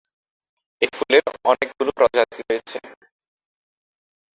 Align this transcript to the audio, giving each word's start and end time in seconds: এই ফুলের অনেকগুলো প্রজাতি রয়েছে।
এই 0.81 0.89
ফুলের 0.95 1.23
অনেকগুলো 1.45 1.91
প্রজাতি 1.97 2.39
রয়েছে। 2.41 2.77